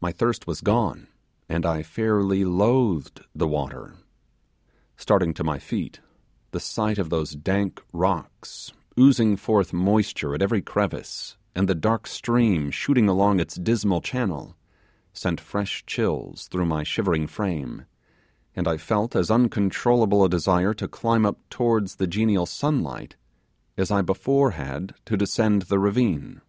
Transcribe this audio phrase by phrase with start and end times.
[0.00, 1.06] My thirst was gone,
[1.48, 3.94] and I fairly loathed the water.
[4.96, 6.00] Starting to my feet,
[6.50, 12.08] the sight of those dank rocks, oozing forth moisture at every crevice, and the dark
[12.08, 14.56] stream shooting along its dismal channel,
[15.12, 17.84] sent fresh chills through my shivering frame,
[18.56, 23.14] and I felt as uncontrollable a desire to climb up towards the genial sunlight
[23.78, 26.40] as I before had to descend the ravine.